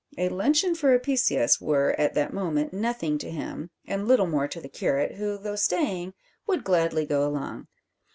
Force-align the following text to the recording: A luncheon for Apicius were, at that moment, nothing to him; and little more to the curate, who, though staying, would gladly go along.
A 0.17 0.29
luncheon 0.29 0.73
for 0.73 0.95
Apicius 0.95 1.61
were, 1.61 1.91
at 1.95 2.15
that 2.15 2.33
moment, 2.33 2.73
nothing 2.73 3.19
to 3.19 3.29
him; 3.29 3.69
and 3.85 4.07
little 4.07 4.25
more 4.25 4.47
to 4.47 4.59
the 4.59 4.67
curate, 4.67 5.17
who, 5.17 5.37
though 5.37 5.55
staying, 5.55 6.15
would 6.47 6.63
gladly 6.63 7.05
go 7.05 7.23
along. 7.27 7.67